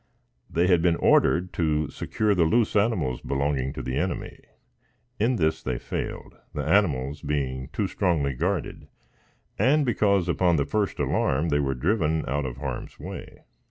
They 0.49 0.65
had 0.65 0.81
been 0.81 0.95
ordered 0.95 1.53
to 1.53 1.87
secure 1.91 2.33
the 2.33 2.43
loose 2.43 2.75
animals 2.75 3.21
belonging 3.21 3.71
to 3.73 3.83
the 3.83 3.97
enemy. 3.97 4.39
In 5.19 5.35
this 5.35 5.61
they 5.61 5.77
failed, 5.77 6.37
the 6.55 6.63
animals 6.65 7.21
being 7.21 7.67
too 7.71 7.85
strongly 7.85 8.33
guarded, 8.33 8.87
and 9.59 9.85
because, 9.85 10.27
upon 10.27 10.55
the 10.55 10.65
first 10.65 10.97
alarm, 10.97 11.49
they 11.49 11.59
were 11.59 11.75
driven 11.75 12.27
out 12.27 12.47
of 12.47 12.57
harm's 12.57 12.99
way. 12.99 13.41